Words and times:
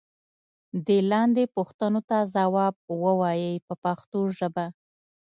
دې 0.85 0.99
لاندې 1.11 1.43
پوښتنو 1.55 2.01
ته 2.09 2.17
ځواب 2.33 2.75
و 3.01 3.03
وایئ 3.21 3.53
په 3.67 3.73
پښتو 3.83 4.19
ژبه. 4.37 4.65